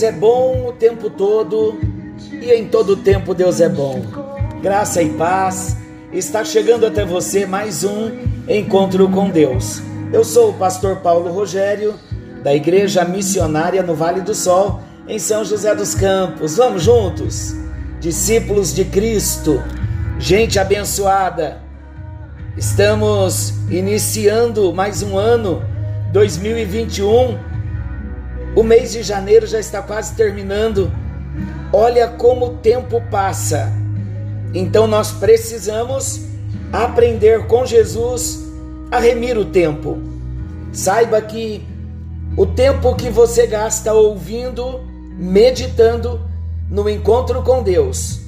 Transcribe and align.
Deus 0.00 0.02
é 0.02 0.12
bom 0.12 0.66
o 0.66 0.72
tempo 0.72 1.10
todo 1.10 1.78
e 2.32 2.50
em 2.50 2.66
todo 2.68 2.96
tempo 2.96 3.34
Deus 3.34 3.60
é 3.60 3.68
bom. 3.68 4.00
Graça 4.62 5.02
e 5.02 5.10
paz. 5.10 5.76
Está 6.10 6.42
chegando 6.42 6.86
até 6.86 7.04
você 7.04 7.44
mais 7.44 7.84
um 7.84 8.10
encontro 8.48 9.06
com 9.10 9.28
Deus. 9.28 9.82
Eu 10.10 10.24
sou 10.24 10.50
o 10.50 10.54
pastor 10.54 11.00
Paulo 11.00 11.30
Rogério, 11.30 11.96
da 12.42 12.54
Igreja 12.54 13.04
Missionária 13.04 13.82
no 13.82 13.94
Vale 13.94 14.22
do 14.22 14.34
Sol, 14.34 14.80
em 15.06 15.18
São 15.18 15.44
José 15.44 15.74
dos 15.74 15.94
Campos. 15.94 16.56
Vamos 16.56 16.82
juntos? 16.82 17.54
Discípulos 18.00 18.74
de 18.74 18.86
Cristo, 18.86 19.62
gente 20.18 20.58
abençoada. 20.58 21.60
Estamos 22.56 23.52
iniciando 23.68 24.72
mais 24.72 25.02
um 25.02 25.18
ano, 25.18 25.62
2021 26.10 27.49
o 28.54 28.62
mês 28.62 28.92
de 28.92 29.02
janeiro 29.02 29.46
já 29.46 29.60
está 29.60 29.80
quase 29.80 30.14
terminando. 30.14 30.90
Olha 31.72 32.08
como 32.08 32.46
o 32.46 32.56
tempo 32.56 33.00
passa. 33.10 33.72
Então 34.52 34.86
nós 34.86 35.12
precisamos 35.12 36.26
aprender 36.72 37.46
com 37.46 37.64
Jesus 37.64 38.44
a 38.90 38.98
remir 38.98 39.38
o 39.38 39.44
tempo. 39.44 39.98
Saiba 40.72 41.20
que 41.20 41.64
o 42.36 42.46
tempo 42.46 42.94
que 42.94 43.08
você 43.08 43.46
gasta 43.46 43.92
ouvindo, 43.92 44.80
meditando 45.16 46.20
no 46.68 46.88
encontro 46.88 47.42
com 47.42 47.62
Deus, 47.62 48.20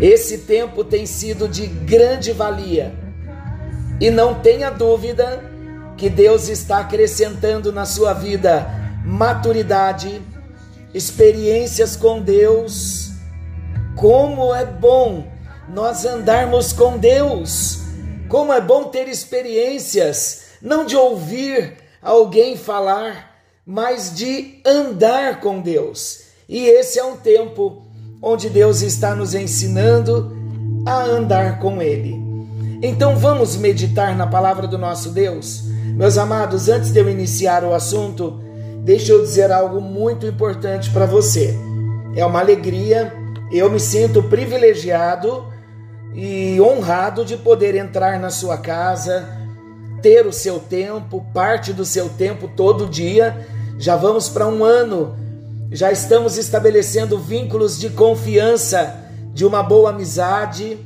esse 0.00 0.38
tempo 0.38 0.82
tem 0.82 1.06
sido 1.06 1.46
de 1.46 1.66
grande 1.66 2.32
valia. 2.32 2.94
E 4.00 4.10
não 4.10 4.34
tenha 4.34 4.70
dúvida 4.70 5.51
que 5.96 6.08
Deus 6.10 6.48
está 6.48 6.78
acrescentando 6.78 7.72
na 7.72 7.84
sua 7.84 8.12
vida 8.12 8.66
maturidade, 9.04 10.22
experiências 10.94 11.96
com 11.96 12.20
Deus. 12.20 13.10
Como 13.96 14.54
é 14.54 14.64
bom 14.64 15.26
nós 15.68 16.04
andarmos 16.04 16.72
com 16.72 16.98
Deus. 16.98 17.80
Como 18.28 18.52
é 18.52 18.60
bom 18.60 18.84
ter 18.84 19.08
experiências, 19.08 20.44
não 20.62 20.86
de 20.86 20.96
ouvir 20.96 21.76
alguém 22.00 22.56
falar, 22.56 23.36
mas 23.66 24.14
de 24.14 24.60
andar 24.64 25.40
com 25.40 25.60
Deus. 25.60 26.22
E 26.48 26.66
esse 26.66 26.98
é 26.98 27.04
um 27.04 27.16
tempo 27.16 27.86
onde 28.22 28.48
Deus 28.48 28.80
está 28.82 29.14
nos 29.14 29.34
ensinando 29.34 30.34
a 30.86 31.02
andar 31.02 31.58
com 31.58 31.82
Ele. 31.82 32.20
Então 32.82 33.16
vamos 33.16 33.56
meditar 33.56 34.16
na 34.16 34.26
palavra 34.26 34.66
do 34.66 34.78
nosso 34.78 35.10
Deus. 35.10 35.64
Meus 36.02 36.18
amados, 36.18 36.68
antes 36.68 36.90
de 36.90 36.98
eu 36.98 37.08
iniciar 37.08 37.62
o 37.62 37.72
assunto, 37.72 38.40
deixa 38.82 39.12
eu 39.12 39.22
dizer 39.22 39.52
algo 39.52 39.80
muito 39.80 40.26
importante 40.26 40.90
para 40.90 41.06
você. 41.06 41.56
É 42.16 42.26
uma 42.26 42.40
alegria, 42.40 43.12
eu 43.52 43.70
me 43.70 43.78
sinto 43.78 44.20
privilegiado 44.20 45.44
e 46.12 46.60
honrado 46.60 47.24
de 47.24 47.36
poder 47.36 47.76
entrar 47.76 48.18
na 48.18 48.30
sua 48.30 48.58
casa, 48.58 49.28
ter 50.02 50.26
o 50.26 50.32
seu 50.32 50.58
tempo, 50.58 51.24
parte 51.32 51.72
do 51.72 51.84
seu 51.84 52.08
tempo 52.08 52.48
todo 52.48 52.88
dia. 52.88 53.46
Já 53.78 53.94
vamos 53.94 54.28
para 54.28 54.48
um 54.48 54.64
ano, 54.64 55.14
já 55.70 55.92
estamos 55.92 56.36
estabelecendo 56.36 57.16
vínculos 57.16 57.78
de 57.78 57.90
confiança, 57.90 58.92
de 59.32 59.46
uma 59.46 59.62
boa 59.62 59.90
amizade 59.90 60.78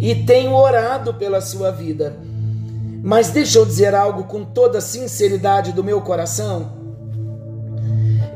e 0.00 0.16
tenho 0.16 0.52
orado 0.52 1.14
pela 1.14 1.40
sua 1.40 1.70
vida. 1.70 2.16
Mas 3.06 3.30
deixa 3.30 3.60
eu 3.60 3.64
dizer 3.64 3.94
algo 3.94 4.24
com 4.24 4.44
toda 4.44 4.78
a 4.78 4.80
sinceridade 4.80 5.70
do 5.70 5.84
meu 5.84 6.00
coração. 6.00 6.72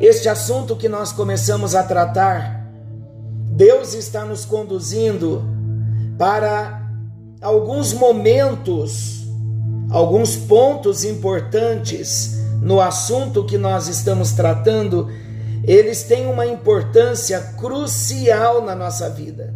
Este 0.00 0.28
assunto 0.28 0.76
que 0.76 0.88
nós 0.88 1.10
começamos 1.10 1.74
a 1.74 1.82
tratar, 1.82 2.70
Deus 3.50 3.94
está 3.94 4.24
nos 4.24 4.44
conduzindo 4.44 5.42
para 6.16 6.88
alguns 7.42 7.92
momentos, 7.92 9.26
alguns 9.90 10.36
pontos 10.36 11.04
importantes 11.04 12.38
no 12.62 12.80
assunto 12.80 13.44
que 13.44 13.58
nós 13.58 13.88
estamos 13.88 14.30
tratando, 14.30 15.10
eles 15.64 16.04
têm 16.04 16.28
uma 16.28 16.46
importância 16.46 17.40
crucial 17.58 18.64
na 18.64 18.76
nossa 18.76 19.10
vida. 19.10 19.52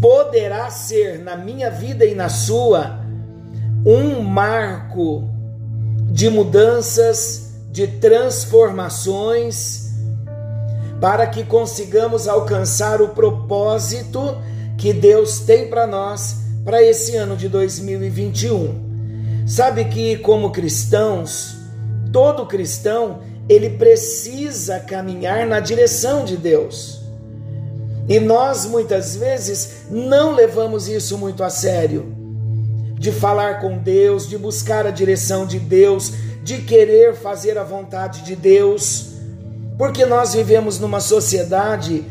Poderá 0.00 0.70
ser 0.70 1.18
na 1.18 1.36
minha 1.36 1.72
vida 1.72 2.04
e 2.04 2.14
na 2.14 2.28
sua 2.28 2.99
um 3.84 4.20
marco 4.20 5.28
de 6.10 6.28
mudanças, 6.28 7.54
de 7.70 7.86
transformações, 7.86 9.90
para 11.00 11.26
que 11.26 11.44
consigamos 11.44 12.28
alcançar 12.28 13.00
o 13.00 13.08
propósito 13.08 14.36
que 14.76 14.92
Deus 14.92 15.40
tem 15.40 15.68
para 15.68 15.86
nós 15.86 16.40
para 16.64 16.82
esse 16.82 17.16
ano 17.16 17.36
de 17.36 17.48
2021. 17.48 18.90
Sabe 19.46 19.86
que 19.86 20.18
como 20.18 20.50
cristãos, 20.50 21.56
todo 22.12 22.46
cristão, 22.46 23.20
ele 23.48 23.70
precisa 23.70 24.78
caminhar 24.78 25.46
na 25.46 25.58
direção 25.58 26.24
de 26.24 26.36
Deus. 26.36 27.00
E 28.08 28.20
nós 28.20 28.66
muitas 28.66 29.16
vezes 29.16 29.86
não 29.90 30.34
levamos 30.34 30.88
isso 30.88 31.16
muito 31.16 31.42
a 31.42 31.48
sério 31.48 32.19
de 33.00 33.10
falar 33.10 33.62
com 33.62 33.78
Deus, 33.78 34.28
de 34.28 34.36
buscar 34.36 34.86
a 34.86 34.90
direção 34.90 35.46
de 35.46 35.58
Deus, 35.58 36.12
de 36.42 36.58
querer 36.58 37.14
fazer 37.14 37.56
a 37.56 37.64
vontade 37.64 38.20
de 38.20 38.36
Deus, 38.36 39.12
porque 39.78 40.04
nós 40.04 40.34
vivemos 40.34 40.78
numa 40.78 41.00
sociedade 41.00 42.04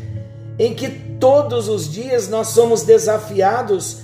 em 0.58 0.74
que 0.74 0.88
todos 0.88 1.68
os 1.68 1.88
dias 1.88 2.28
nós 2.28 2.48
somos 2.48 2.82
desafiados 2.82 3.98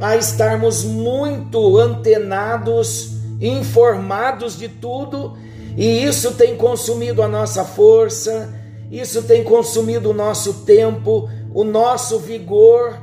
a 0.00 0.16
estarmos 0.16 0.84
muito 0.84 1.76
antenados, 1.76 3.10
informados 3.38 4.56
de 4.56 4.70
tudo, 4.70 5.36
e 5.76 6.02
isso 6.02 6.32
tem 6.32 6.56
consumido 6.56 7.22
a 7.22 7.28
nossa 7.28 7.62
força, 7.62 8.48
isso 8.90 9.22
tem 9.24 9.44
consumido 9.44 10.08
o 10.08 10.14
nosso 10.14 10.64
tempo, 10.64 11.28
o 11.52 11.62
nosso 11.62 12.18
vigor 12.18 12.96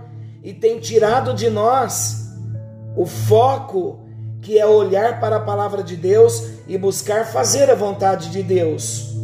e 0.44 0.51
tem 0.51 0.79
tirado 0.79 1.31
de 1.35 1.47
nós 1.47 2.28
o 3.00 3.06
foco 3.06 3.98
que 4.42 4.60
é 4.60 4.66
olhar 4.66 5.22
para 5.22 5.38
a 5.38 5.40
palavra 5.40 5.82
de 5.82 5.96
Deus 5.96 6.44
e 6.68 6.78
buscar 6.78 7.26
fazer 7.26 7.70
a 7.70 7.74
vontade 7.74 8.30
de 8.30 8.44
Deus. 8.44 9.16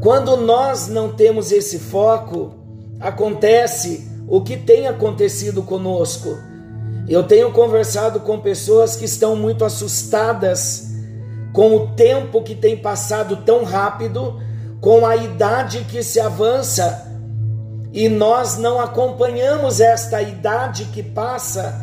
Quando 0.00 0.36
nós 0.36 0.86
não 0.86 1.12
temos 1.12 1.50
esse 1.50 1.80
foco, 1.80 2.54
acontece 3.00 4.08
o 4.28 4.42
que 4.42 4.56
tem 4.56 4.86
acontecido 4.86 5.60
conosco. 5.60 6.38
Eu 7.08 7.24
tenho 7.24 7.50
conversado 7.50 8.20
com 8.20 8.38
pessoas 8.38 8.94
que 8.94 9.04
estão 9.04 9.34
muito 9.34 9.64
assustadas 9.64 10.92
com 11.52 11.74
o 11.74 11.88
tempo 11.96 12.44
que 12.44 12.54
tem 12.54 12.76
passado 12.76 13.38
tão 13.38 13.64
rápido, 13.64 14.40
com 14.80 15.04
a 15.04 15.16
idade 15.16 15.84
que 15.90 16.00
se 16.04 16.20
avança 16.20 17.15
e 17.96 18.10
nós 18.10 18.58
não 18.58 18.78
acompanhamos 18.78 19.80
esta 19.80 20.20
idade 20.20 20.84
que 20.92 21.02
passa 21.02 21.80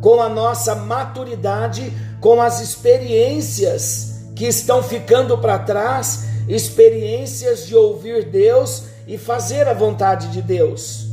com 0.00 0.20
a 0.20 0.28
nossa 0.28 0.74
maturidade, 0.74 1.92
com 2.20 2.42
as 2.42 2.60
experiências 2.60 4.24
que 4.34 4.44
estão 4.44 4.82
ficando 4.82 5.38
para 5.38 5.60
trás, 5.60 6.24
experiências 6.48 7.64
de 7.64 7.76
ouvir 7.76 8.24
Deus 8.24 8.86
e 9.06 9.16
fazer 9.16 9.68
a 9.68 9.72
vontade 9.72 10.32
de 10.32 10.42
Deus. 10.42 11.06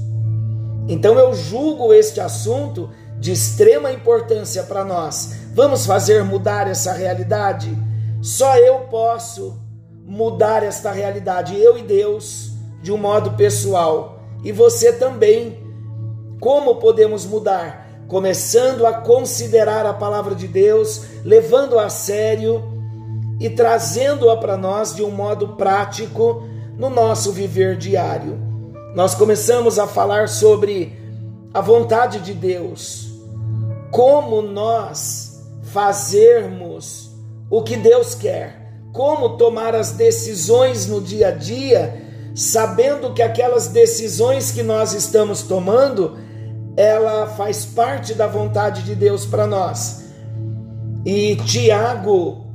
Então 0.88 1.20
eu 1.20 1.32
julgo 1.36 1.94
este 1.94 2.20
assunto 2.20 2.90
de 3.20 3.32
extrema 3.32 3.92
importância 3.92 4.64
para 4.64 4.84
nós. 4.84 5.34
Vamos 5.54 5.86
fazer 5.86 6.24
mudar 6.24 6.68
essa 6.68 6.92
realidade? 6.92 7.70
Só 8.20 8.58
eu 8.58 8.80
posso 8.90 9.62
mudar 10.04 10.64
esta 10.64 10.92
realidade, 10.92 11.56
eu 11.56 11.78
e 11.78 11.84
Deus, 11.84 12.54
de 12.82 12.92
um 12.92 12.98
modo 12.98 13.34
pessoal 13.34 14.19
e 14.44 14.52
você 14.52 14.94
também. 14.94 15.68
Como 16.40 16.76
podemos 16.76 17.26
mudar? 17.26 18.06
Começando 18.08 18.86
a 18.86 18.94
considerar 18.94 19.86
a 19.86 19.94
palavra 19.94 20.34
de 20.34 20.48
Deus, 20.48 21.04
levando-a 21.24 21.86
a 21.86 21.90
sério 21.90 22.64
e 23.40 23.50
trazendo-a 23.50 24.38
para 24.38 24.58
nós 24.58 24.96
de 24.96 25.04
um 25.04 25.12
modo 25.12 25.50
prático 25.50 26.44
no 26.78 26.90
nosso 26.90 27.32
viver 27.32 27.78
diário. 27.78 28.40
Nós 28.96 29.14
começamos 29.14 29.78
a 29.78 29.86
falar 29.86 30.28
sobre 30.30 30.98
a 31.54 31.62
vontade 31.62 32.20
de 32.20 32.34
Deus, 32.34 33.10
como 33.92 34.42
nós 34.42 35.44
fazermos 35.64 37.12
o 37.50 37.62
que 37.62 37.76
Deus 37.76 38.16
quer, 38.16 38.74
como 38.94 39.38
tomar 39.38 39.76
as 39.76 39.92
decisões 39.92 40.88
no 40.88 41.02
dia 41.02 41.28
a 41.28 41.32
dia 41.32 42.09
sabendo 42.36 43.14
que 43.14 43.22
aquelas 43.22 43.68
decisões 43.68 44.52
que 44.52 44.64
nós 44.64 44.94
estamos 44.94 45.44
tomando, 45.44 46.18
ela 46.78 47.28
faz 47.28 47.66
parte 47.66 48.14
da 48.14 48.28
vontade 48.28 48.84
de 48.84 48.96
Deus 48.96 49.26
para 49.26 49.46
nós. 49.46 50.06
E 51.06 51.36
Tiago, 51.38 52.46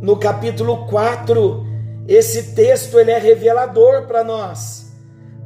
no 0.00 0.16
capítulo 0.16 0.86
4, 0.86 1.66
esse 2.08 2.54
texto 2.54 2.98
ele 2.98 3.10
é 3.10 3.18
revelador 3.18 4.06
para 4.06 4.24
nós. 4.24 4.92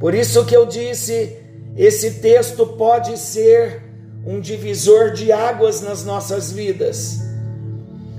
Por 0.00 0.14
isso 0.14 0.44
que 0.44 0.56
eu 0.56 0.66
disse, 0.66 1.36
esse 1.76 2.12
texto 2.12 2.66
pode 2.66 3.18
ser 3.18 3.82
um 4.26 4.40
divisor 4.40 5.12
de 5.12 5.30
águas 5.30 5.80
nas 5.80 6.04
nossas 6.04 6.50
vidas. 6.50 7.20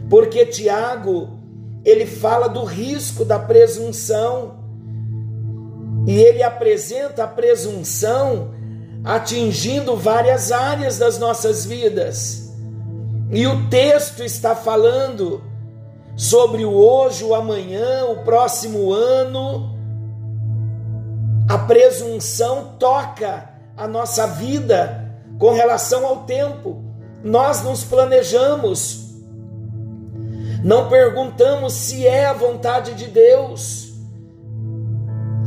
Porque 0.09 0.45
Tiago, 0.45 1.39
ele 1.83 2.05
fala 2.05 2.47
do 2.47 2.63
risco 2.63 3.25
da 3.25 3.37
presunção 3.37 4.56
e 6.07 6.21
ele 6.21 6.41
apresenta 6.41 7.25
a 7.25 7.27
presunção 7.27 8.55
atingindo 9.03 9.97
várias 9.97 10.53
áreas 10.53 10.97
das 10.97 11.19
nossas 11.19 11.65
vidas. 11.65 12.53
E 13.29 13.45
o 13.45 13.69
texto 13.69 14.23
está 14.23 14.55
falando 14.55 15.43
sobre 16.15 16.63
o 16.63 16.71
hoje, 16.73 17.25
o 17.25 17.35
amanhã, 17.35 18.05
o 18.05 18.23
próximo 18.23 18.93
ano. 18.93 19.75
A 21.49 21.57
presunção 21.57 22.75
toca 22.79 23.49
a 23.75 23.85
nossa 23.85 24.25
vida 24.27 25.13
com 25.37 25.51
relação 25.51 26.05
ao 26.05 26.23
tempo. 26.23 26.85
Nós 27.21 27.63
nos 27.63 27.83
planejamos, 27.83 29.07
não 30.63 30.87
perguntamos 30.87 31.73
se 31.73 32.07
é 32.07 32.27
a 32.27 32.33
vontade 32.33 32.93
de 32.93 33.07
Deus. 33.07 33.86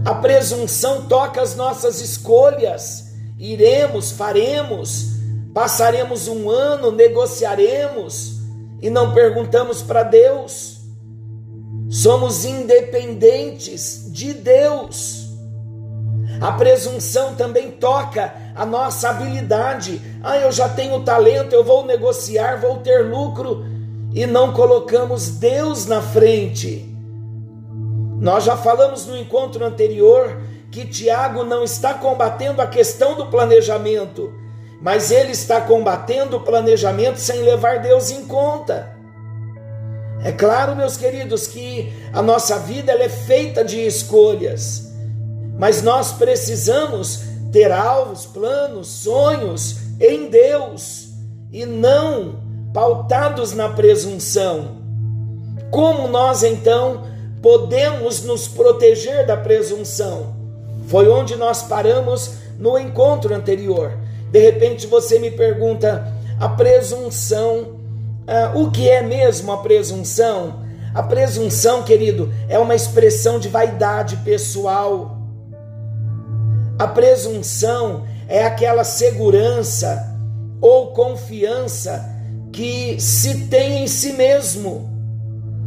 A 0.05 0.15
presunção 0.15 1.03
toca 1.03 1.43
as 1.43 1.55
nossas 1.55 2.01
escolhas. 2.01 3.13
Iremos, 3.39 4.13
faremos, 4.13 5.11
passaremos 5.53 6.27
um 6.27 6.49
ano, 6.49 6.91
negociaremos 6.91 8.41
e 8.81 8.89
não 8.89 9.13
perguntamos 9.13 9.83
para 9.83 10.03
Deus. 10.03 10.79
Somos 11.91 12.45
independentes 12.45 14.11
de 14.11 14.33
Deus. 14.33 15.29
A 16.41 16.53
presunção 16.53 17.35
também 17.35 17.71
toca 17.71 18.33
a 18.55 18.65
nossa 18.65 19.11
habilidade. 19.11 20.01
Ah, 20.23 20.39
eu 20.39 20.51
já 20.51 20.69
tenho 20.69 21.03
talento, 21.03 21.53
eu 21.53 21.63
vou 21.63 21.85
negociar, 21.85 22.59
vou 22.59 22.79
ter 22.79 23.05
lucro 23.05 23.67
e 24.15 24.25
não 24.27 24.53
colocamos 24.53 25.29
Deus 25.29 25.85
na 25.85 26.01
frente. 26.01 26.90
Nós 28.21 28.45
já 28.45 28.55
falamos 28.55 29.07
no 29.07 29.17
encontro 29.17 29.65
anterior 29.65 30.37
que 30.71 30.87
Tiago 30.87 31.43
não 31.43 31.65
está 31.65 31.95
combatendo 31.95 32.61
a 32.61 32.67
questão 32.67 33.15
do 33.15 33.27
planejamento, 33.27 34.31
mas 34.81 35.11
ele 35.11 35.33
está 35.33 35.59
combatendo 35.59 36.37
o 36.37 36.41
planejamento 36.41 37.19
sem 37.19 37.41
levar 37.41 37.81
Deus 37.81 38.11
em 38.11 38.27
conta. 38.27 38.95
É 40.23 40.31
claro, 40.31 40.77
meus 40.77 40.99
queridos, 40.99 41.47
que 41.47 41.91
a 42.13 42.21
nossa 42.21 42.59
vida 42.59 42.93
é 42.93 43.09
feita 43.09 43.65
de 43.65 43.87
escolhas, 43.87 44.93
mas 45.59 45.83
nós 45.83 46.13
precisamos 46.13 47.23
ter 47.51 47.73
alvos, 47.73 48.27
planos, 48.27 48.87
sonhos 48.87 49.79
em 49.99 50.29
Deus 50.29 51.09
e 51.51 51.65
não 51.65 52.39
pautados 52.75 53.55
na 53.55 53.71
presunção. 53.71 54.79
Como 55.71 56.07
nós 56.07 56.43
então 56.43 57.10
podemos 57.43 58.23
nos 58.23 58.49
proteger 58.49 59.27
da 59.27 59.37
presunção? 59.37 60.35
Foi 60.89 61.09
onde 61.09 61.37
nós 61.37 61.63
paramos 61.63 62.33
no 62.59 62.79
encontro 62.79 63.35
anterior. 63.35 63.97
De 64.31 64.39
repente 64.39 64.87
você 64.87 65.19
me 65.19 65.31
pergunta: 65.31 66.13
a 66.39 66.49
presunção, 66.49 67.81
ah, 68.27 68.53
o 68.55 68.71
que 68.71 68.89
é 68.89 69.03
mesmo 69.03 69.53
a 69.53 69.59
presunção? 69.59 70.61
A 70.93 71.03
presunção, 71.03 71.85
querido, 71.85 72.33
é 72.49 72.59
uma 72.59 72.75
expressão 72.75 73.39
de 73.39 73.49
vaidade 73.49 74.17
pessoal. 74.19 75.17
A 76.79 76.87
presunção 76.89 78.05
é 78.29 78.45
aquela 78.45 78.83
segurança 78.83 80.09
ou 80.61 80.89
confiança 80.89 82.09
que 82.53 83.01
se 83.01 83.47
tem 83.47 83.85
em 83.85 83.87
si 83.87 84.13
mesmo. 84.13 84.90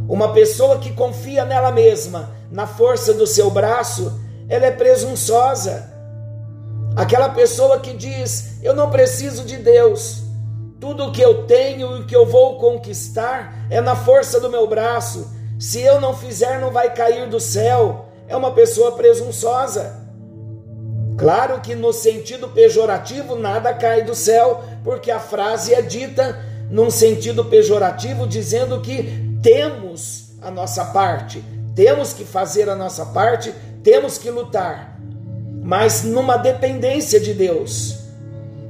Uma 0.08 0.32
pessoa 0.32 0.78
que 0.78 0.92
confia 0.92 1.44
nela 1.44 1.70
mesma, 1.70 2.30
na 2.50 2.66
força 2.66 3.14
do 3.14 3.26
seu 3.26 3.50
braço, 3.50 4.20
ela 4.48 4.66
é 4.66 4.70
presunçosa. 4.70 5.92
Aquela 6.94 7.30
pessoa 7.30 7.80
que 7.80 7.94
diz: 7.94 8.62
Eu 8.62 8.74
não 8.74 8.90
preciso 8.90 9.44
de 9.44 9.56
Deus, 9.56 10.22
tudo 10.78 11.06
o 11.06 11.12
que 11.12 11.22
eu 11.22 11.44
tenho 11.46 11.96
e 11.96 12.00
o 12.00 12.06
que 12.06 12.14
eu 12.14 12.26
vou 12.26 12.58
conquistar 12.58 13.66
é 13.70 13.80
na 13.80 13.96
força 13.96 14.38
do 14.38 14.50
meu 14.50 14.66
braço. 14.66 15.32
Se 15.58 15.80
eu 15.80 16.00
não 16.00 16.14
fizer, 16.14 16.60
não 16.60 16.70
vai 16.70 16.92
cair 16.92 17.28
do 17.28 17.40
céu. 17.40 18.06
É 18.28 18.36
uma 18.36 18.50
pessoa 18.50 18.92
presunçosa. 18.92 20.04
Claro 21.16 21.60
que 21.60 21.74
no 21.74 21.92
sentido 21.92 22.48
pejorativo 22.48 23.36
nada 23.36 23.72
cai 23.72 24.02
do 24.02 24.14
céu, 24.14 24.62
porque 24.82 25.10
a 25.10 25.20
frase 25.20 25.72
é 25.72 25.80
dita 25.80 26.38
num 26.70 26.90
sentido 26.90 27.44
pejorativo, 27.44 28.26
dizendo 28.26 28.80
que 28.80 29.23
temos 29.44 30.30
a 30.40 30.50
nossa 30.50 30.86
parte, 30.86 31.44
temos 31.76 32.14
que 32.14 32.24
fazer 32.24 32.70
a 32.70 32.74
nossa 32.74 33.04
parte, 33.04 33.54
temos 33.82 34.16
que 34.16 34.30
lutar, 34.30 34.98
mas 35.62 36.02
numa 36.02 36.38
dependência 36.38 37.20
de 37.20 37.34
Deus. 37.34 37.98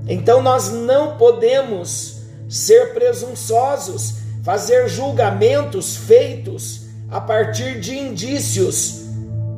Então 0.09 0.43
nós 0.43 0.71
não 0.71 1.17
podemos 1.17 2.23
ser 2.49 2.93
presunçosos, 2.93 4.17
fazer 4.43 4.89
julgamentos 4.89 5.97
feitos 5.97 6.87
a 7.09 7.21
partir 7.21 7.79
de 7.79 7.97
indícios. 7.97 9.05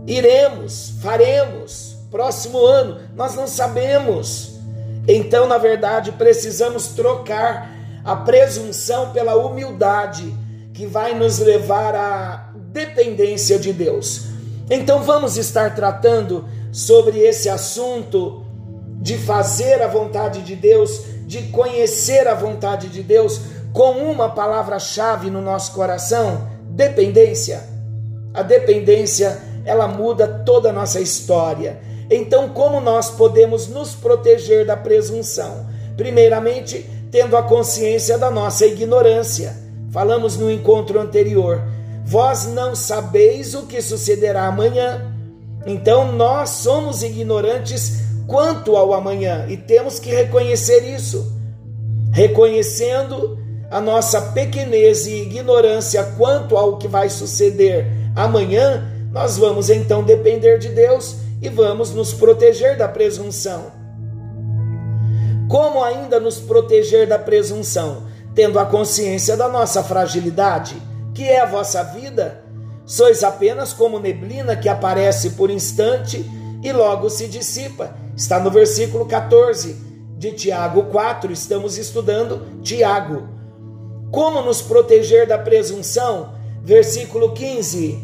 Iremos, 0.07 0.97
faremos, 1.01 1.97
próximo 2.11 2.59
ano, 2.59 3.01
nós 3.17 3.35
não 3.35 3.47
sabemos. 3.47 4.53
Então, 5.09 5.47
na 5.47 5.57
verdade, 5.57 6.13
precisamos 6.13 6.89
trocar 6.89 7.75
a 8.05 8.17
presunção 8.17 9.13
pela 9.13 9.35
humildade, 9.35 10.46
que 10.77 10.85
vai 10.85 11.15
nos 11.15 11.39
levar 11.39 11.95
à 11.95 12.51
dependência 12.55 13.59
de 13.59 13.73
Deus. 13.73 14.27
Então 14.71 15.03
vamos 15.03 15.39
estar 15.39 15.75
tratando 15.75 16.45
sobre 16.71 17.21
esse 17.21 17.49
assunto 17.49 18.45
de 19.01 19.17
fazer 19.17 19.81
a 19.81 19.89
vontade 19.89 20.43
de 20.43 20.55
Deus, 20.55 21.01
de 21.27 21.45
conhecer 21.45 22.29
a 22.29 22.35
vontade 22.35 22.89
de 22.89 23.03
Deus, 23.03 23.41
com 23.73 23.93
uma 23.93 24.29
palavra-chave 24.29 25.31
no 25.31 25.41
nosso 25.41 25.73
coração: 25.73 26.47
dependência. 26.69 27.63
A 28.35 28.43
dependência, 28.43 29.41
ela 29.65 29.89
muda 29.89 30.29
toda 30.45 30.69
a 30.69 30.73
nossa 30.75 31.01
história. 31.01 31.81
Então, 32.11 32.51
como 32.51 32.83
nós 32.83 33.09
podemos 33.09 33.67
nos 33.67 33.95
proteger 33.95 34.67
da 34.67 34.77
presunção? 34.77 35.67
Primeiramente, 35.97 36.87
tendo 37.11 37.35
a 37.35 37.43
consciência 37.43 38.19
da 38.19 38.31
nossa 38.31 38.67
ignorância. 38.67 39.66
Falamos 39.91 40.37
no 40.37 40.51
encontro 40.51 41.01
anterior. 41.01 41.63
Vós 42.05 42.47
não 42.47 42.75
sabeis 42.75 43.55
o 43.55 43.67
que 43.67 43.81
sucederá 43.81 44.47
amanhã. 44.47 45.13
Então 45.67 46.13
nós 46.13 46.51
somos 46.51 47.03
ignorantes 47.03 48.05
quanto 48.27 48.77
ao 48.77 48.93
amanhã 48.93 49.47
e 49.49 49.57
temos 49.57 49.99
que 49.99 50.11
reconhecer 50.11 50.81
isso. 50.85 51.33
Reconhecendo 52.13 53.39
a 53.71 53.81
nossa 53.81 54.21
pequenez 54.21 55.07
e 55.07 55.23
ignorância 55.23 56.03
quanto 56.17 56.57
ao 56.57 56.79
que 56.79 56.87
vai 56.87 57.11
suceder 57.11 57.87
amanhã, 58.15 58.87
nós 59.13 59.37
vamos 59.37 59.71
então 59.71 60.03
depender 60.03 60.59
de 60.59 60.69
Deus 60.69 61.17
e 61.43 61.49
vamos 61.49 61.93
nos 61.93 62.13
proteger 62.13 62.77
da 62.77 62.89
presunção. 62.89 63.73
Como 65.49 65.83
ainda 65.83 66.19
nos 66.19 66.39
proteger 66.39 67.07
da 67.07 67.19
presunção? 67.19 68.03
Tendo 68.37 68.59
a 68.59 68.67
consciência 68.67 69.37
da 69.37 69.49
nossa 69.49 69.83
fragilidade, 69.83 70.77
que 71.15 71.25
é 71.25 71.41
a 71.41 71.47
vossa 71.47 71.83
vida. 71.83 72.45
Sois 72.85 73.25
apenas 73.25 73.73
como 73.73 73.99
neblina 73.99 74.55
que 74.55 74.69
aparece 74.69 75.31
por 75.31 75.51
instante 75.51 76.25
e 76.63 76.71
logo 76.71 77.09
se 77.09 77.27
dissipa. 77.27 77.97
Está 78.15 78.39
no 78.39 78.51
versículo 78.51 79.07
14 79.07 79.75
de 80.19 80.33
Tiago 80.33 80.85
4, 80.85 81.33
estamos 81.33 81.79
estudando 81.79 82.61
Tiago. 82.63 83.27
Como 84.11 84.43
nos 84.43 84.61
proteger 84.61 85.27
da 85.27 85.39
presunção? 85.39 86.35
Versículo 86.63 87.33
15. 87.33 87.99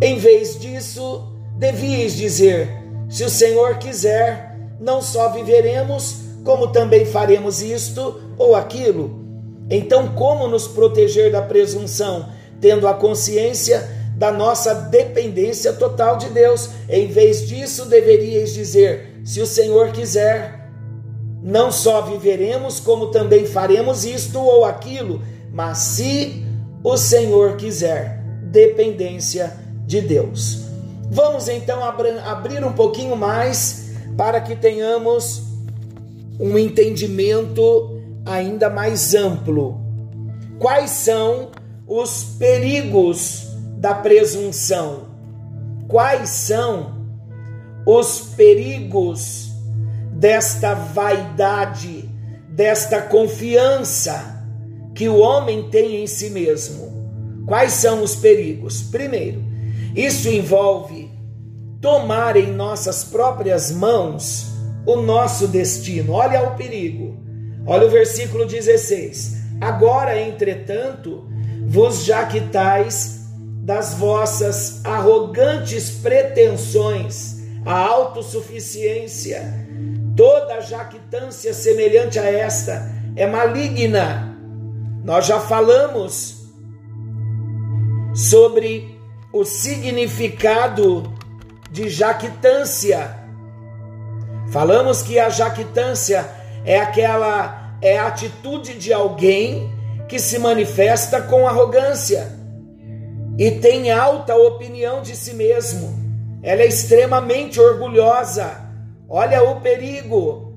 Em 0.00 0.18
vez 0.18 0.58
disso, 0.58 1.30
devias 1.58 2.14
dizer: 2.14 2.68
se 3.08 3.22
o 3.22 3.30
Senhor 3.30 3.76
quiser, 3.76 4.58
não 4.80 5.02
só 5.02 5.28
viveremos, 5.30 6.16
como 6.44 6.68
também 6.68 7.04
faremos 7.04 7.62
isto 7.62 8.20
ou 8.38 8.54
aquilo. 8.54 9.24
Então, 9.70 10.08
como 10.14 10.46
nos 10.46 10.68
proteger 10.68 11.30
da 11.32 11.42
presunção? 11.42 12.28
Tendo 12.60 12.86
a 12.86 12.94
consciência 12.94 13.88
da 14.16 14.30
nossa 14.30 14.74
dependência 14.74 15.72
total 15.72 16.16
de 16.16 16.28
Deus. 16.28 16.70
Em 16.88 17.06
vez 17.06 17.48
disso, 17.48 17.86
deveríeis 17.86 18.54
dizer: 18.54 19.20
se 19.24 19.40
o 19.40 19.46
Senhor 19.46 19.90
quiser, 19.90 20.70
não 21.42 21.70
só 21.70 22.02
viveremos, 22.02 22.80
como 22.80 23.08
também 23.08 23.44
faremos 23.46 24.04
isto 24.04 24.40
ou 24.40 24.64
aquilo. 24.64 25.22
mas 25.52 25.78
se 25.78 26.44
o 26.82 26.96
Senhor 26.96 27.56
quiser, 27.56 28.20
dependência 28.42 29.56
de 29.86 30.00
Deus. 30.00 30.64
Vamos 31.10 31.48
então 31.48 31.82
abrir 31.84 32.64
um 32.64 32.72
pouquinho 32.72 33.16
mais 33.16 33.90
para 34.16 34.40
que 34.40 34.56
tenhamos 34.56 35.42
um 36.40 36.58
entendimento 36.58 37.93
ainda 38.24 38.70
mais 38.70 39.14
amplo. 39.14 39.80
Quais 40.58 40.90
são 40.90 41.50
os 41.86 42.24
perigos 42.38 43.48
da 43.76 43.94
presunção? 43.94 45.08
Quais 45.88 46.30
são 46.30 46.94
os 47.86 48.20
perigos 48.34 49.50
desta 50.12 50.74
vaidade, 50.74 52.08
desta 52.48 53.02
confiança 53.02 54.42
que 54.94 55.08
o 55.08 55.18
homem 55.18 55.68
tem 55.68 56.02
em 56.02 56.06
si 56.06 56.30
mesmo? 56.30 57.44
Quais 57.46 57.72
são 57.72 58.02
os 58.02 58.16
perigos? 58.16 58.82
Primeiro, 58.82 59.42
isso 59.94 60.28
envolve 60.28 61.10
tomar 61.80 62.36
em 62.36 62.50
nossas 62.50 63.04
próprias 63.04 63.70
mãos 63.70 64.46
o 64.86 64.96
nosso 64.96 65.46
destino. 65.46 66.12
Olha 66.14 66.42
o 66.48 66.56
perigo. 66.56 67.23
Olha 67.66 67.86
o 67.86 67.90
versículo 67.90 68.46
16. 68.46 69.36
Agora, 69.60 70.20
entretanto, 70.20 71.26
vos 71.66 72.04
jactais 72.04 73.22
das 73.62 73.94
vossas 73.94 74.84
arrogantes 74.84 75.90
pretensões, 75.90 77.42
a 77.64 77.72
autossuficiência. 77.72 79.66
Toda 80.14 80.60
jactância 80.60 81.54
semelhante 81.54 82.18
a 82.18 82.30
esta 82.30 82.90
é 83.16 83.26
maligna. 83.26 84.36
Nós 85.02 85.26
já 85.26 85.40
falamos 85.40 86.44
sobre 88.14 88.98
o 89.32 89.44
significado 89.44 91.12
de 91.70 91.88
jactância. 91.88 93.18
Falamos 94.52 95.02
que 95.02 95.18
a 95.18 95.30
jactância 95.30 96.43
é 96.64 96.78
aquela 96.78 97.78
é 97.82 97.98
a 97.98 98.06
atitude 98.06 98.74
de 98.74 98.92
alguém 98.92 99.70
que 100.08 100.18
se 100.18 100.38
manifesta 100.38 101.20
com 101.20 101.46
arrogância 101.46 102.32
e 103.36 103.50
tem 103.50 103.90
alta 103.90 104.34
opinião 104.36 105.02
de 105.02 105.16
si 105.16 105.34
mesmo. 105.34 106.02
Ela 106.42 106.62
é 106.62 106.66
extremamente 106.66 107.60
orgulhosa. 107.60 108.50
Olha 109.08 109.42
o 109.42 109.60
perigo. 109.60 110.54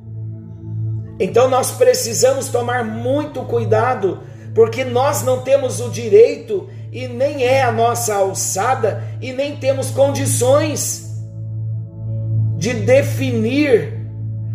Então 1.19 1.49
nós 1.49 1.71
precisamos 1.71 2.49
tomar 2.49 2.83
muito 2.83 3.41
cuidado, 3.43 4.21
porque 4.53 4.83
nós 4.83 5.23
não 5.23 5.41
temos 5.41 5.79
o 5.79 5.89
direito 5.89 6.69
e 6.91 7.07
nem 7.07 7.43
é 7.43 7.63
a 7.63 7.71
nossa 7.71 8.15
alçada 8.15 9.03
e 9.21 9.33
nem 9.33 9.55
temos 9.57 9.89
condições 9.89 11.07
de 12.57 12.73
definir 12.73 13.96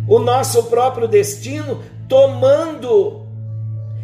o 0.07 0.19
nosso 0.19 0.63
próprio 0.63 1.07
destino 1.07 1.81
tomando 2.07 3.25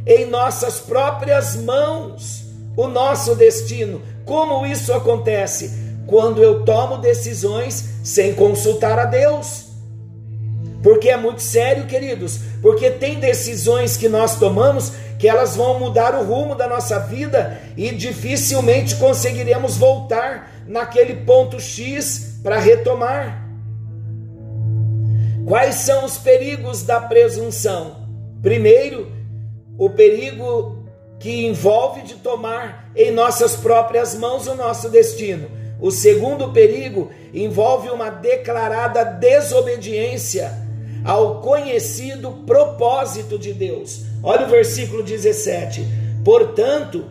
em 0.06 0.26
nossas 0.26 0.80
próprias 0.80 1.56
mãos 1.56 2.46
o 2.76 2.88
nosso 2.88 3.36
destino. 3.36 4.02
Como 4.26 4.66
isso 4.66 4.94
acontece? 4.94 5.72
Quando 6.08 6.42
eu 6.42 6.64
tomo 6.64 6.98
decisões 6.98 7.90
sem 8.04 8.34
consultar 8.34 8.98
a 8.98 9.06
Deus. 9.06 9.68
Porque 10.82 11.10
é 11.10 11.18
muito 11.18 11.42
sério, 11.42 11.86
queridos, 11.88 12.40
porque 12.62 12.90
tem 12.90 13.20
decisões 13.20 13.98
que 13.98 14.08
nós 14.08 14.38
tomamos 14.38 14.94
que 15.20 15.28
elas 15.28 15.58
vão 15.58 15.78
mudar 15.78 16.16
o 16.16 16.24
rumo 16.24 16.56
da 16.56 16.68
nossa 16.68 16.98
vida 17.00 17.60
e 17.76 17.92
dificilmente 17.92 18.96
conseguiremos 18.96 19.76
voltar 19.76 20.50
naquele 20.66 21.26
ponto 21.26 21.60
X 21.60 22.40
para 22.42 22.58
retomar. 22.58 23.49
Quais 25.50 25.78
são 25.78 26.06
os 26.06 26.16
perigos 26.16 26.84
da 26.84 27.00
presunção? 27.00 28.08
Primeiro, 28.40 29.12
o 29.80 29.90
perigo 29.90 30.86
que 31.18 31.48
envolve 31.48 32.04
de 32.04 32.18
tomar 32.18 32.92
em 32.96 33.10
nossas 33.10 33.56
próprias 33.56 34.14
mãos 34.14 34.46
o 34.46 34.54
nosso 34.54 34.90
destino. 34.90 35.50
O 35.82 35.90
segundo 35.90 36.54
perigo 36.54 37.10
envolve 37.34 37.90
uma 37.90 38.12
declarada 38.12 39.04
desobediência 39.04 40.54
ao 41.04 41.42
conhecido 41.42 42.44
propósito 42.46 43.40
de 43.40 43.52
Deus. 43.52 44.04
Olha 44.22 44.46
o 44.46 44.52
versículo 44.52 45.02
17. 45.02 45.84
Portanto, 46.24 47.06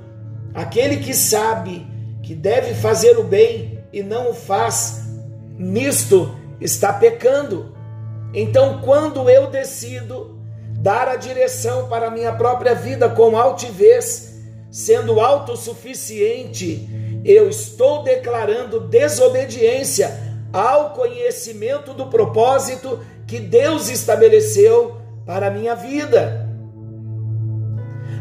aquele 0.54 0.99
que 0.99 1.12
sabe 1.12 1.85
que 2.23 2.37
deve 2.37 2.75
fazer 2.75 3.18
o 3.18 3.25
bem 3.25 3.80
e 3.92 4.00
não 4.00 4.30
o 4.30 4.35
faz, 4.35 5.09
nisto 5.59 6.33
está 6.61 6.92
pecando. 6.92 7.76
Então, 8.32 8.80
quando 8.82 9.28
eu 9.28 9.49
decido 9.49 10.38
dar 10.80 11.08
a 11.08 11.16
direção 11.16 11.88
para 11.88 12.08
a 12.08 12.11
minha 12.11 12.32
própria 12.32 12.75
vida 12.75 13.08
com 13.08 13.37
altivez, 13.37 14.42
sendo 14.70 15.20
autossuficiente, 15.20 16.88
eu 17.25 17.49
estou 17.49 18.02
declarando 18.02 18.80
desobediência 18.80 20.28
ao 20.52 20.90
conhecimento 20.90 21.92
do 21.92 22.06
propósito 22.06 23.00
que 23.26 23.40
Deus 23.40 23.88
estabeleceu 23.88 24.97
para 25.26 25.49
a 25.49 25.50
minha 25.50 25.75
vida. 25.75 26.49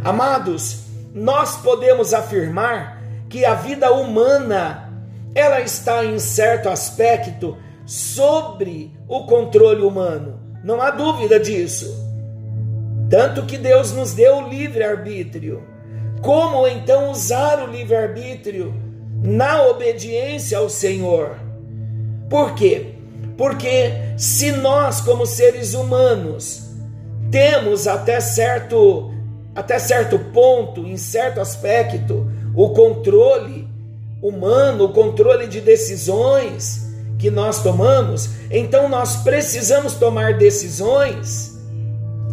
Amados, 0.04 0.84
nós 1.14 1.58
podemos 1.58 2.14
afirmar 2.14 3.02
que 3.30 3.46
a 3.46 3.54
vida 3.54 3.92
humana 3.92 4.94
ela 5.36 5.62
está 5.62 6.04
em 6.04 6.18
certo 6.18 6.70
aspecto 6.70 7.58
sobre 7.88 8.92
o 9.08 9.24
controle 9.24 9.82
humano. 9.82 10.42
Não 10.62 10.82
há 10.82 10.92
dúvida 10.92 11.40
disso. 11.40 12.06
Tanto 13.10 13.46
que 13.46 13.58
Deus 13.58 13.94
nos 13.94 14.14
deu 14.14 14.40
o 14.40 14.50
livre-arbítrio. 14.50 15.64
Como 16.22 16.68
então 16.68 17.10
usar 17.10 17.64
o 17.64 17.72
livre-arbítrio 17.72 18.74
na 19.24 19.64
obediência 19.64 20.58
ao 20.58 20.70
Senhor? 20.70 21.38
Por 22.30 22.54
quê? 22.54 22.96
Porque 23.38 23.94
se 24.18 24.52
nós, 24.52 25.00
como 25.00 25.26
seres 25.26 25.74
humanos, 25.74 26.70
temos 27.32 27.88
até 27.88 28.20
certo, 28.20 29.14
até 29.56 29.80
certo 29.80 30.20
ponto, 30.34 30.86
em 30.86 30.98
certo 30.98 31.40
aspecto, 31.40 32.30
o 32.54 32.72
controle 32.72 33.70
humano, 34.22 34.86
o 34.86 34.90
controle 34.90 35.48
de 35.48 35.62
decisões, 35.62 36.87
que 37.18 37.32
nós 37.32 37.64
tomamos, 37.64 38.30
então 38.52 38.88
nós 38.88 39.18
precisamos 39.18 39.96
tomar 39.96 40.38
decisões 40.38 41.58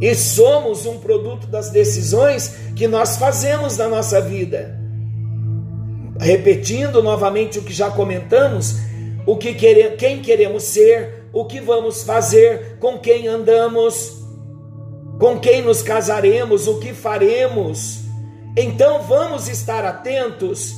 e 0.00 0.14
somos 0.14 0.84
um 0.84 0.98
produto 0.98 1.46
das 1.46 1.70
decisões 1.70 2.54
que 2.76 2.86
nós 2.86 3.16
fazemos 3.16 3.76
na 3.76 3.88
nossa 3.88 4.20
vida. 4.20 4.78
Repetindo 6.18 7.02
novamente 7.02 7.58
o 7.58 7.62
que 7.62 7.72
já 7.72 7.90
comentamos, 7.90 8.76
o 9.26 9.36
que 9.36 9.54
queremos, 9.54 9.96
quem 9.96 10.20
queremos 10.20 10.64
ser, 10.64 11.24
o 11.32 11.44
que 11.44 11.60
vamos 11.60 12.02
fazer, 12.02 12.76
com 12.78 12.98
quem 12.98 13.26
andamos, 13.26 14.22
com 15.18 15.38
quem 15.38 15.62
nos 15.62 15.82
casaremos, 15.82 16.68
o 16.68 16.78
que 16.78 16.92
faremos. 16.92 18.00
Então 18.56 19.02
vamos 19.02 19.48
estar 19.48 19.84
atentos 19.84 20.74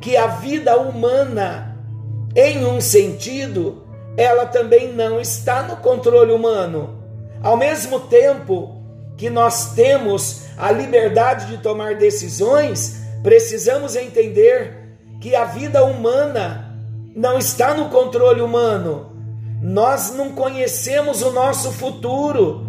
que 0.00 0.16
a 0.16 0.26
vida 0.28 0.78
humana 0.78 1.67
em 2.40 2.64
um 2.64 2.80
sentido, 2.80 3.82
ela 4.16 4.46
também 4.46 4.92
não 4.92 5.20
está 5.20 5.60
no 5.64 5.78
controle 5.78 6.30
humano. 6.30 7.02
Ao 7.42 7.56
mesmo 7.56 7.98
tempo 7.98 8.80
que 9.16 9.28
nós 9.28 9.72
temos 9.72 10.42
a 10.56 10.70
liberdade 10.70 11.46
de 11.46 11.58
tomar 11.58 11.96
decisões, 11.96 13.02
precisamos 13.24 13.96
entender 13.96 14.98
que 15.20 15.34
a 15.34 15.46
vida 15.46 15.84
humana 15.84 16.78
não 17.12 17.38
está 17.38 17.74
no 17.74 17.88
controle 17.88 18.40
humano. 18.40 19.16
Nós 19.60 20.14
não 20.14 20.30
conhecemos 20.30 21.22
o 21.22 21.32
nosso 21.32 21.72
futuro 21.72 22.68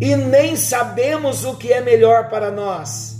e 0.00 0.16
nem 0.16 0.56
sabemos 0.56 1.44
o 1.44 1.56
que 1.56 1.70
é 1.74 1.82
melhor 1.82 2.30
para 2.30 2.50
nós. 2.50 3.18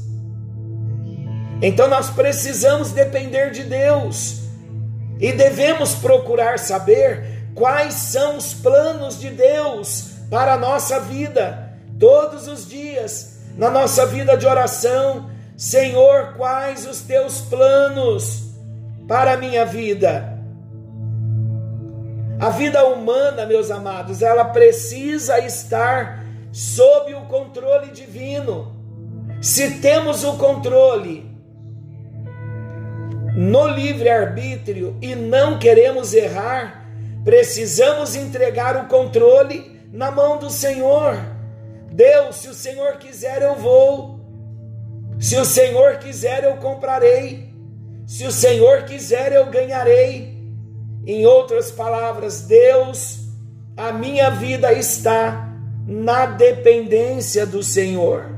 Então 1.61 1.89
nós 1.89 2.09
precisamos 2.09 2.91
depender 2.91 3.51
de 3.51 3.65
Deus 3.65 4.48
e 5.21 5.33
devemos 5.33 5.95
procurar 5.95 6.59
saber 6.59 7.51
quais 7.55 7.95
são 7.95 8.37
os 8.37 8.55
planos 8.55 9.19
de 9.19 9.31
Deus 9.31 10.13
para 10.31 10.55
a 10.55 10.59
nossa 10.59 11.01
vida, 11.01 11.73
todos 11.99 12.47
os 12.47 12.69
dias, 12.69 13.41
na 13.57 13.71
nossa 13.71 14.07
vida 14.07 14.37
de 14.37 14.47
oração. 14.47 15.31
Senhor, 15.57 16.35
quais 16.37 16.87
os 16.87 17.01
teus 17.01 17.41
planos 17.41 18.53
para 19.09 19.33
a 19.33 19.37
minha 19.37 19.65
vida? 19.65 20.39
A 22.39 22.51
vida 22.51 22.87
humana, 22.87 23.45
meus 23.45 23.69
amados, 23.69 24.23
ela 24.23 24.45
precisa 24.45 25.41
estar 25.41 26.25
sob 26.53 27.13
o 27.15 27.23
controle 27.23 27.91
divino. 27.91 28.77
Se 29.41 29.81
temos 29.81 30.23
o 30.23 30.35
controle 30.35 31.28
no 33.39 33.69
livre-arbítrio 33.69 34.97
e 35.01 35.15
não 35.15 35.61
queremos 35.61 36.13
errar, 36.13 36.85
precisamos 37.23 38.17
entregar 38.17 38.77
o 38.77 38.89
controle 38.89 39.81
na 39.93 40.11
mão 40.11 40.39
do 40.39 40.51
Senhor. 40.51 41.17
Deus, 41.89 42.35
se 42.35 42.49
o 42.49 42.53
Senhor 42.55 42.97
quiser, 42.97 43.41
eu 43.41 43.55
vou. 43.55 44.19
Se 45.21 45.37
o 45.37 45.45
Senhor 45.45 45.99
quiser, 45.99 46.43
eu 46.43 46.57
comprarei. 46.57 47.55
Se 48.09 48.27
o 48.27 48.33
Senhor 48.33 48.83
quiser, 48.83 49.31
eu 49.31 49.47
ganharei. 49.47 50.37
Em 51.07 51.25
outras 51.25 51.71
palavras, 51.71 52.41
Deus, 52.41 53.21
a 53.77 53.93
minha 53.93 54.31
vida 54.31 54.73
está 54.73 55.49
na 55.87 56.27
dependência 56.27 57.47
do 57.47 57.63
Senhor. 57.63 58.38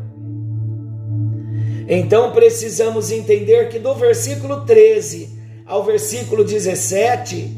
Então 1.92 2.30
precisamos 2.30 3.10
entender 3.10 3.68
que 3.68 3.76
do 3.76 3.92
versículo 3.96 4.64
13 4.64 5.28
ao 5.66 5.82
versículo 5.82 6.44
17 6.44 7.50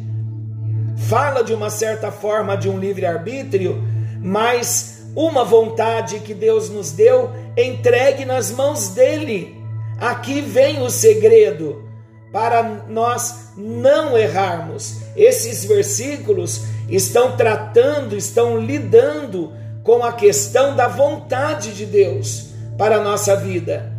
fala 1.07 1.45
de 1.45 1.53
uma 1.53 1.69
certa 1.69 2.11
forma 2.11 2.57
de 2.57 2.67
um 2.67 2.79
livre-arbítrio, 2.79 3.77
mas 4.23 5.03
uma 5.15 5.45
vontade 5.45 6.21
que 6.21 6.33
Deus 6.33 6.71
nos 6.71 6.93
deu 6.93 7.31
entregue 7.59 8.25
nas 8.25 8.51
mãos 8.51 8.89
dele. 8.89 9.55
Aqui 10.01 10.41
vem 10.41 10.81
o 10.81 10.89
segredo 10.89 11.87
para 12.33 12.63
nós 12.89 13.51
não 13.55 14.17
errarmos. 14.17 15.03
Esses 15.15 15.63
versículos 15.67 16.63
estão 16.89 17.37
tratando, 17.37 18.17
estão 18.17 18.59
lidando 18.59 19.53
com 19.83 20.03
a 20.03 20.11
questão 20.11 20.75
da 20.75 20.89
vontade 20.89 21.75
de 21.75 21.85
Deus 21.85 22.47
para 22.79 22.97
a 22.97 23.03
nossa 23.03 23.37
vida. 23.37 23.92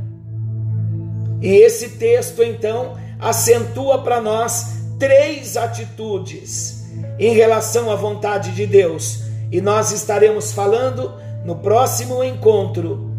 E 1.43 1.57
esse 1.57 1.89
texto 1.89 2.41
então 2.41 2.95
acentua 3.19 4.01
para 4.01 4.21
nós 4.21 4.77
três 4.97 5.57
atitudes 5.57 6.85
em 7.19 7.33
relação 7.33 7.91
à 7.91 7.95
vontade 7.95 8.53
de 8.53 8.65
Deus. 8.65 9.23
E 9.51 9.59
nós 9.59 9.91
estaremos 9.91 10.53
falando 10.53 11.13
no 11.43 11.57
próximo 11.57 12.23
encontro 12.23 13.11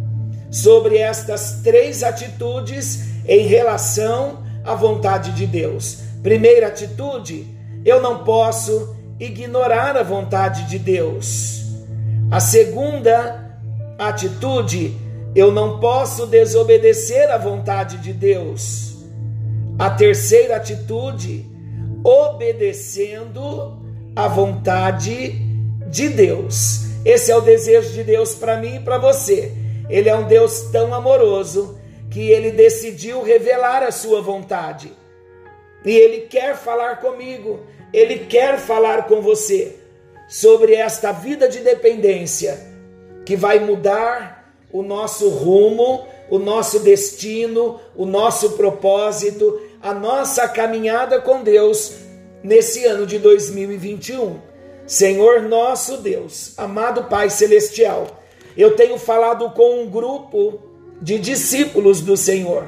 sobre 0.51 0.97
estas 0.97 1.61
três 1.63 2.03
atitudes 2.03 3.05
em 3.29 3.47
relação 3.47 4.43
à 4.65 4.75
vontade 4.75 5.33
de 5.33 5.47
Deus. 5.47 5.99
Primeira 6.23 6.69
atitude, 6.69 7.47
eu 7.85 8.01
não 8.01 8.25
posso 8.25 8.97
ignorar 9.21 9.99
a 9.99 10.03
vontade 10.03 10.67
de 10.67 10.79
Deus. 10.79 11.67
A 12.31 12.41
segunda 12.41 13.59
atitude, 13.99 14.97
eu 15.35 15.51
não 15.51 15.81
posso 15.81 16.27
desobedecer 16.27 17.31
à 17.31 17.37
vontade 17.37 17.99
de 17.99 18.13
Deus. 18.13 18.97
A 19.79 19.91
terceira 19.91 20.57
atitude, 20.57 21.45
obedecendo 22.05 23.83
à 24.15 24.29
vontade 24.29 25.33
de 25.89 26.09
Deus. 26.09 26.85
Esse 27.05 27.33
é 27.33 27.37
o 27.37 27.41
desejo 27.41 27.93
de 27.93 28.05
Deus 28.05 28.35
para 28.35 28.57
mim 28.57 28.77
e 28.77 28.81
para 28.81 28.99
você. 28.99 29.53
Ele 29.91 30.09
é 30.09 30.17
um 30.17 30.27
Deus 30.27 30.69
tão 30.73 30.95
amoroso 30.95 31.79
que 32.11 32.31
ele 32.31 32.53
decidiu 32.53 33.23
revelar 33.23 33.83
a 33.83 33.91
sua 33.91 34.23
vontade. 34.23 34.93
E 35.85 35.91
ele 35.91 36.23
quer 36.23 36.57
falar 36.57 37.01
comigo, 37.01 37.61
ele 37.93 38.21
quer 38.21 38.59
falar 38.59 39.07
com 39.07 39.21
você 39.21 39.77
sobre 40.29 40.75
esta 40.75 41.13
vida 41.13 41.49
de 41.49 41.59
dependência 41.59 42.59
que 43.27 43.37
vai 43.37 43.59
mudar 43.59 44.44
o 44.75 44.83
nosso 44.83 45.29
rumo, 45.29 46.05
o 46.29 46.37
nosso 46.37 46.81
destino, 46.81 47.79
o 47.95 48.05
nosso 48.05 48.55
propósito, 48.55 49.63
a 49.81 49.95
nossa 49.95 50.49
caminhada 50.49 51.21
com 51.21 51.45
Deus 51.45 51.93
nesse 52.43 52.85
ano 52.85 53.07
de 53.07 53.21
2021. 53.21 54.41
Senhor 54.85 55.43
nosso 55.43 55.99
Deus, 55.99 56.55
amado 56.57 57.05
Pai 57.05 57.31
Celestial, 57.31 58.21
eu 58.57 58.75
tenho 58.75 58.99
falado 58.99 59.49
com 59.51 59.81
um 59.81 59.89
grupo 59.89 60.61
de 61.01 61.21
discípulos 61.21 62.01
do 62.01 62.17
Senhor. 62.17 62.67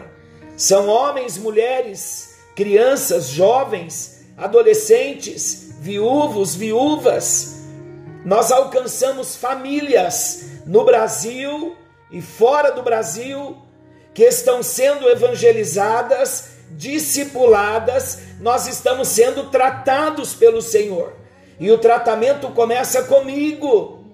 São 0.57 0.87
homens, 0.87 1.37
mulheres, 1.37 2.37
crianças, 2.55 3.31
jovens, 3.31 4.25
adolescentes, 4.37 5.75
viúvos, 5.81 6.55
viúvas. 6.55 7.63
Nós 8.25 8.53
alcançamos 8.53 9.35
famílias 9.35 10.45
no 10.65 10.85
Brasil 10.85 11.75
e 12.11 12.21
fora 12.23 12.71
do 12.73 12.83
Brasil 12.83 13.57
que 14.15 14.25
estão 14.25 14.63
sendo 14.63 15.09
evangelizadas, 15.09 16.57
discipuladas, 16.71 18.21
nós 18.41 18.67
estamos 18.67 19.09
sendo 19.09 19.51
tratados 19.51 20.35
pelo 20.35 20.63
Senhor. 20.63 21.13
E 21.61 21.71
o 21.71 21.79
tratamento 21.79 22.49
começa 22.51 23.03
comigo. 23.05 24.05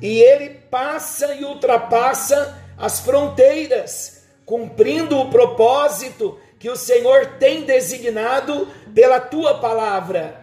E 0.00 0.20
ele 0.20 0.50
passa 0.70 1.34
e 1.34 1.44
ultrapassa 1.44 2.58
as 2.78 3.00
fronteiras, 3.00 4.24
cumprindo 4.44 5.18
o 5.18 5.30
propósito 5.30 6.38
que 6.58 6.70
o 6.70 6.76
Senhor 6.76 7.38
tem 7.38 7.62
designado 7.62 8.68
pela 8.94 9.20
tua 9.20 9.58
palavra. 9.58 10.42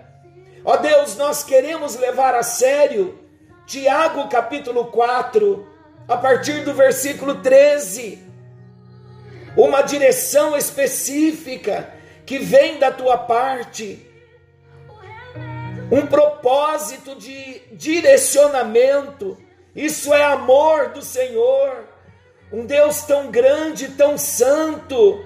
Ó 0.64 0.78
Deus, 0.78 1.16
nós 1.16 1.44
queremos 1.44 1.96
levar 1.96 2.36
a 2.36 2.44
sério 2.44 3.18
Tiago 3.66 4.28
capítulo 4.30 4.86
4, 4.86 5.66
a 6.10 6.18
partir 6.18 6.66
do 6.66 6.74
versículo 6.74 7.36
13, 7.36 8.18
uma 9.56 9.84
direção 9.84 10.58
específica 10.58 11.94
que 12.26 12.40
vem 12.40 12.80
da 12.80 12.92
tua 12.92 13.16
parte, 13.16 14.08
um 15.92 16.08
propósito 16.08 17.16
de 17.16 17.62
direcionamento, 17.72 19.38
isso 19.76 20.12
é 20.12 20.24
amor 20.24 20.90
do 20.90 21.04
Senhor, 21.04 21.88
um 22.52 22.66
Deus 22.66 23.04
tão 23.04 23.30
grande, 23.30 23.90
tão 23.90 24.18
santo, 24.18 25.24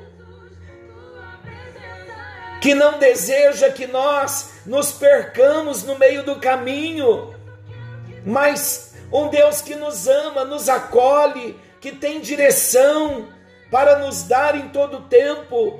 que 2.61 2.75
não 2.75 2.99
deseja 2.99 3.69
que 3.69 3.87
nós 3.87 4.55
nos 4.65 4.91
percamos 4.91 5.83
no 5.83 5.97
meio 5.97 6.23
do 6.23 6.41
caminho, 6.41 7.33
mas 8.25 8.92
um 9.13 9.27
Deus 9.27 9.61
que 9.61 9.75
nos 9.75 10.07
ama, 10.07 10.43
nos 10.43 10.67
acolhe, 10.67 11.55
que 11.79 11.91
tem 11.91 12.19
direção 12.19 13.27
para 13.69 13.99
nos 13.99 14.23
dar 14.23 14.55
em 14.55 14.69
todo 14.69 15.01
tempo. 15.01 15.79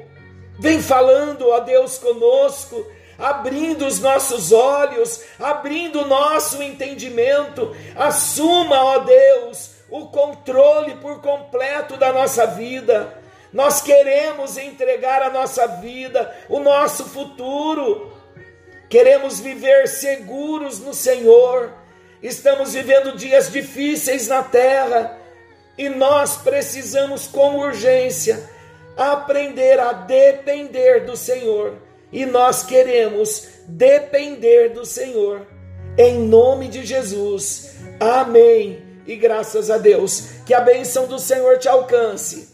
Vem 0.60 0.80
falando, 0.80 1.50
ó 1.50 1.60
Deus, 1.60 1.98
conosco, 1.98 2.86
abrindo 3.18 3.88
os 3.88 4.00
nossos 4.00 4.52
olhos, 4.52 5.24
abrindo 5.40 6.02
o 6.02 6.08
nosso 6.08 6.62
entendimento. 6.62 7.76
Assuma, 7.96 8.84
ó 8.84 9.00
Deus, 9.00 9.72
o 9.90 10.06
controle 10.10 10.96
por 10.98 11.20
completo 11.20 11.98
da 11.98 12.14
nossa 12.14 12.46
vida. 12.46 13.18
Nós 13.52 13.82
queremos 13.82 14.58
entregar 14.58 15.24
a 15.24 15.32
nossa 15.32 15.66
vida, 15.68 16.32
o 16.48 16.60
nosso 16.60 17.06
futuro. 17.06 18.14
Queremos 18.88 19.40
viver 19.40 19.88
seguros 19.88 20.80
no 20.80 20.94
Senhor 20.94 21.82
Estamos 22.24 22.72
vivendo 22.72 23.18
dias 23.18 23.52
difíceis 23.52 24.30
na 24.30 24.42
terra 24.42 25.20
e 25.78 25.90
nós 25.90 26.38
precisamos 26.38 27.28
com 27.28 27.58
urgência 27.58 28.50
aprender 28.96 29.78
a 29.78 29.92
depender 29.92 31.02
do 31.02 31.18
Senhor. 31.18 31.74
E 32.14 32.26
nós 32.26 32.64
queremos 32.64 33.50
depender 33.68 34.70
do 34.70 34.86
Senhor. 34.86 35.46
Em 35.98 36.20
nome 36.20 36.70
de 36.70 36.86
Jesus. 36.86 37.76
Amém. 38.00 38.82
E 39.06 39.18
graças 39.18 39.70
a 39.70 39.78
Deus, 39.78 40.30
que 40.46 40.54
a 40.54 40.62
bênção 40.62 41.08
do 41.08 41.20
Senhor 41.20 41.58
te 41.58 41.68
alcance. 41.68 42.54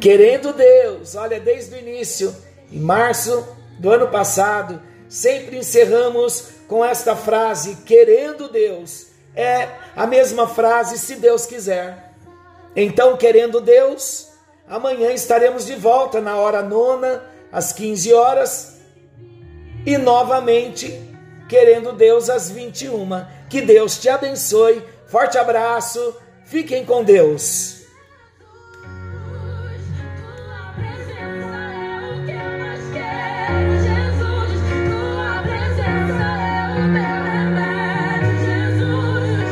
Querendo 0.00 0.54
Deus, 0.54 1.14
olha, 1.14 1.38
desde 1.38 1.74
o 1.74 1.78
início, 1.78 2.34
em 2.72 2.78
março 2.78 3.46
do 3.78 3.90
ano 3.90 4.08
passado, 4.08 4.80
sempre 5.08 5.58
encerramos 5.58 6.61
com 6.72 6.82
esta 6.82 7.14
frase, 7.14 7.76
querendo 7.84 8.48
Deus. 8.48 9.08
É 9.36 9.68
a 9.94 10.06
mesma 10.06 10.48
frase, 10.48 10.98
se 10.98 11.16
Deus 11.16 11.44
quiser. 11.44 12.14
Então, 12.74 13.14
querendo 13.14 13.60
Deus, 13.60 14.28
amanhã 14.66 15.12
estaremos 15.12 15.66
de 15.66 15.74
volta 15.74 16.18
na 16.18 16.34
hora 16.36 16.62
nona, 16.62 17.24
às 17.52 17.74
15 17.74 18.14
horas, 18.14 18.80
e 19.84 19.98
novamente, 19.98 20.98
querendo 21.46 21.92
Deus, 21.92 22.30
às 22.30 22.50
21. 22.50 23.26
Que 23.50 23.60
Deus 23.60 23.98
te 23.98 24.08
abençoe. 24.08 24.82
Forte 25.08 25.36
abraço. 25.36 26.16
Fiquem 26.46 26.86
com 26.86 27.04
Deus. 27.04 27.71